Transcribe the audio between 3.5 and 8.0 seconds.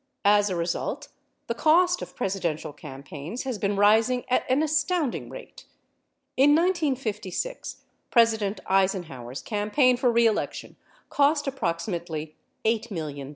been rising at an astounding rate. In 1956